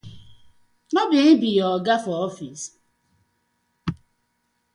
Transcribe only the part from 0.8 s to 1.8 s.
No bi him bi yu